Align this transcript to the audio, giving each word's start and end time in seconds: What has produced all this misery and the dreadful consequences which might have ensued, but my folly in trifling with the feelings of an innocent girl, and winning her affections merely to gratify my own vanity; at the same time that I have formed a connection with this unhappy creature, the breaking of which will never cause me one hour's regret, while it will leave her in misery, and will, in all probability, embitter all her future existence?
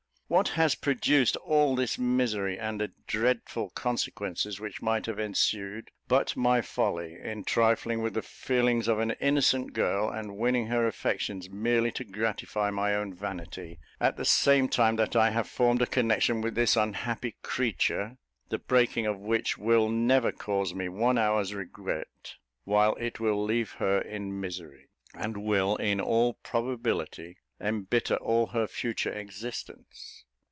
What 0.33 0.47
has 0.47 0.75
produced 0.75 1.35
all 1.35 1.75
this 1.75 1.99
misery 1.99 2.57
and 2.57 2.79
the 2.79 2.93
dreadful 3.05 3.69
consequences 3.71 4.61
which 4.61 4.81
might 4.81 5.05
have 5.07 5.19
ensued, 5.19 5.91
but 6.07 6.37
my 6.37 6.61
folly 6.61 7.17
in 7.21 7.43
trifling 7.43 8.01
with 8.01 8.13
the 8.13 8.21
feelings 8.21 8.87
of 8.87 8.99
an 8.99 9.11
innocent 9.19 9.73
girl, 9.73 10.09
and 10.09 10.37
winning 10.37 10.67
her 10.67 10.87
affections 10.87 11.49
merely 11.49 11.91
to 11.91 12.05
gratify 12.05 12.69
my 12.71 12.95
own 12.95 13.13
vanity; 13.13 13.77
at 13.99 14.15
the 14.15 14.23
same 14.23 14.69
time 14.69 14.95
that 14.95 15.17
I 15.17 15.31
have 15.31 15.49
formed 15.49 15.81
a 15.81 15.85
connection 15.85 16.39
with 16.39 16.55
this 16.55 16.77
unhappy 16.77 17.35
creature, 17.43 18.15
the 18.47 18.57
breaking 18.57 19.05
of 19.07 19.19
which 19.19 19.57
will 19.57 19.89
never 19.89 20.31
cause 20.31 20.73
me 20.73 20.87
one 20.87 21.17
hour's 21.17 21.53
regret, 21.53 22.35
while 22.63 22.95
it 23.01 23.19
will 23.19 23.43
leave 23.43 23.71
her 23.79 23.99
in 23.99 24.39
misery, 24.39 24.87
and 25.13 25.35
will, 25.43 25.75
in 25.75 25.99
all 25.99 26.35
probability, 26.35 27.35
embitter 27.59 28.15
all 28.15 28.47
her 28.47 28.65
future 28.65 29.13
existence? 29.13 30.25